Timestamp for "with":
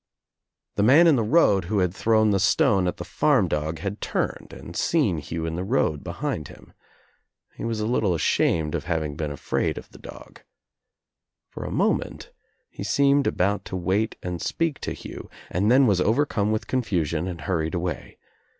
16.51-16.65